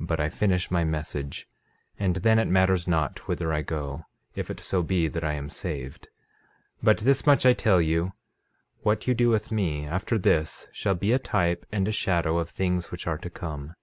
13:9 0.00 0.06
But 0.06 0.20
I 0.20 0.28
finish 0.28 0.70
my 0.70 0.84
message; 0.84 1.48
and 1.98 2.14
then 2.14 2.38
it 2.38 2.46
matters 2.46 2.86
not 2.86 3.26
whither 3.26 3.52
I 3.52 3.62
go, 3.62 4.04
if 4.36 4.48
it 4.48 4.60
so 4.60 4.84
be 4.84 5.08
that 5.08 5.24
I 5.24 5.32
am 5.32 5.50
saved. 5.50 6.02
13:10 6.76 6.84
But 6.84 6.98
this 6.98 7.26
much 7.26 7.44
I 7.44 7.54
tell 7.54 7.82
you, 7.82 8.12
what 8.82 9.08
you 9.08 9.14
do 9.14 9.30
with 9.30 9.50
me, 9.50 9.84
after 9.84 10.16
this, 10.16 10.68
shall 10.70 10.94
be 10.94 11.12
as 11.12 11.16
a 11.16 11.22
type 11.24 11.66
and 11.72 11.88
a 11.88 11.90
shadow 11.90 12.38
of 12.38 12.50
things 12.50 12.92
which 12.92 13.08
are 13.08 13.18
to 13.18 13.28
come. 13.28 13.74